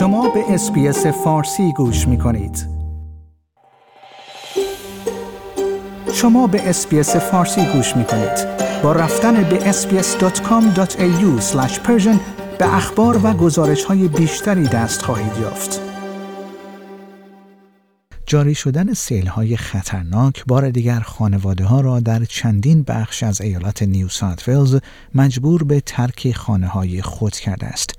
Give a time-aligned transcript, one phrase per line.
[0.00, 2.66] شما به اس بی اس فارسی گوش می کنید.
[6.12, 8.46] شما به اس بی اس فارسی گوش می کنید.
[8.82, 11.42] با رفتن به sbs.com.au
[12.58, 15.80] به اخبار و گزارش های بیشتری دست خواهید یافت.
[18.26, 23.82] جاری شدن سیل های خطرناک بار دیگر خانواده ها را در چندین بخش از ایالات
[23.82, 24.82] نیو ساوت
[25.14, 27.94] مجبور به ترک خانه های خود کرده است.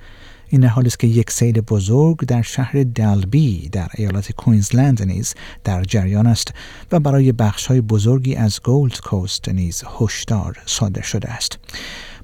[0.54, 5.34] این حال است که یک سیل بزرگ در شهر دلبی در ایالت کوینزلند نیز
[5.64, 6.54] در جریان است
[6.92, 11.59] و برای بخش های بزرگی از گولد کوست نیز هشدار صادر شده است.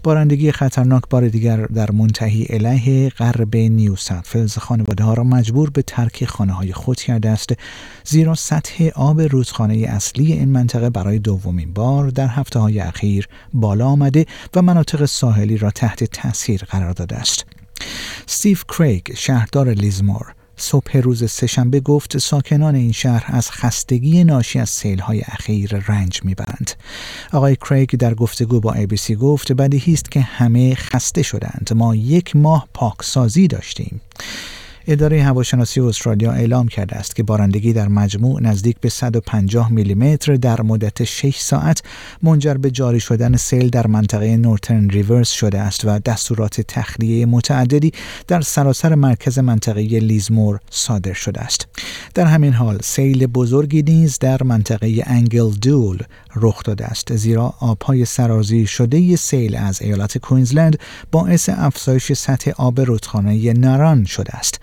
[0.04, 5.82] بارندگی خطرناک بار دیگر در منتهی علیه غرب نیو ساوت خانواده ها را مجبور به
[5.82, 7.50] ترک خانه های خود کرده است
[8.04, 13.88] زیرا سطح آب رودخانه اصلی این منطقه برای دومین بار در هفته های اخیر بالا
[13.88, 17.57] آمده و مناطق ساحلی را تحت تاثیر قرار داده است.
[18.26, 24.70] ستیو کریگ شهردار لیزمور صبح روز سهشنبه گفت ساکنان این شهر از خستگی ناشی از
[24.70, 26.72] سیلهای اخیر رنج می‌برند.
[27.34, 31.70] آقای کریگ در گفتگو با ABC گفت بدیهی است که همه خسته شدند.
[31.76, 34.02] ما یک ماه پاکسازی داشتیم.
[34.90, 40.62] اداره هواشناسی استرالیا اعلام کرده است که بارندگی در مجموع نزدیک به 150 میلیمتر در
[40.62, 41.84] مدت 6 ساعت
[42.24, 47.92] منجر به جاری شدن سیل در منطقه نورترن ریورس شده است و دستورات تخلیه متعددی
[48.28, 51.68] در سراسر مرکز منطقه لیزمور صادر شده است.
[52.14, 55.98] در همین حال سیل بزرگی نیز در منطقه انگل دول
[56.36, 60.80] رخ داده است زیرا آبهای سرازیر شده سیل از ایالت کوینزلند
[61.12, 64.60] باعث افزایش سطح آب رودخانه ناران شده است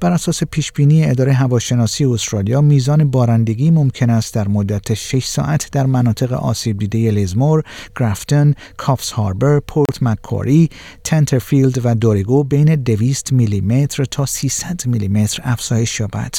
[0.00, 5.86] بر اساس پیشبینی اداره هواشناسی استرالیا میزان بارندگی ممکن است در مدت 6 ساعت در
[5.86, 7.62] مناطق آسیب دیده لیزمور،
[7.96, 10.70] گرافتن، کافس هاربر، پورت مککوری،
[11.04, 16.34] تنترفیلد و دورگو بین 200 میلیمتر تا 300 میلیمتر افزایش یابد.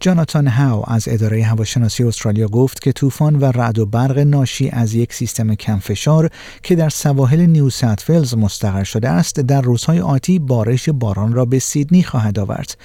[0.00, 4.94] جاناتان هاو از اداره هواشناسی استرالیا گفت که طوفان و رعد و برق ناشی از
[4.94, 6.30] یک سیستم کمفشار
[6.62, 11.58] که در سواحل نیو ساوت مستقر شده است در روزهای آتی بارش باران را به
[11.58, 12.76] سیدنی خواهد آورد.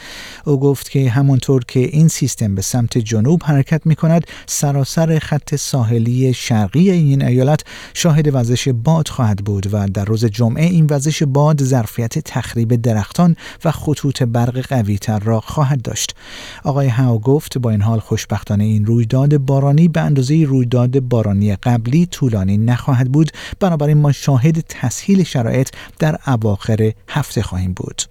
[0.45, 5.55] او گفت که همانطور که این سیستم به سمت جنوب حرکت می کند سراسر خط
[5.55, 11.23] ساحلی شرقی این ایالت شاهد وزش باد خواهد بود و در روز جمعه این وزش
[11.23, 16.15] باد ظرفیت تخریب درختان و خطوط برق قوی تر را خواهد داشت.
[16.63, 22.05] آقای هاو گفت با این حال خوشبختانه این رویداد بارانی به اندازه رویداد بارانی قبلی
[22.05, 28.01] طولانی نخواهد بود بنابراین ما شاهد تسهیل شرایط در اواخر هفته خواهیم بود.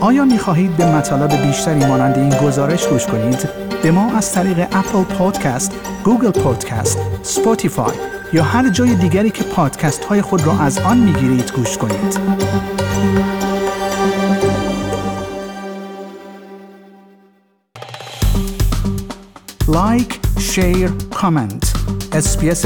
[0.00, 3.48] آیا می خواهید به مطالب بیشتری مانند این گزارش گوش کنید؟
[3.82, 5.72] به ما از طریق اپل پادکست،
[6.04, 7.94] گوگل پادکست، سپوتیفای
[8.32, 12.18] یا هر جای دیگری که پادکست های خود را از آن می گیرید گوش کنید.
[19.68, 21.74] لایک، share، کامنت.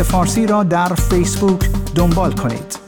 [0.02, 2.81] فارسی را در فیسبوک دنبال کنید.